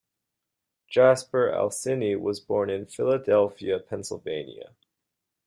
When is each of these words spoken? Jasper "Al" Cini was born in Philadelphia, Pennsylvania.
Jasper 0.87 1.51
"Al" 1.51 1.69
Cini 1.69 2.19
was 2.19 2.39
born 2.39 2.71
in 2.71 2.87
Philadelphia, 2.87 3.77
Pennsylvania. 3.77 4.71